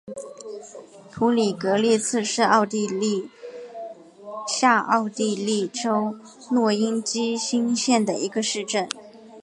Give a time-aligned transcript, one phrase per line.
[1.11, 3.29] 普里格利茨是奥地利
[4.47, 6.17] 下奥地利州
[6.49, 8.89] 诺因基兴县的一个市镇。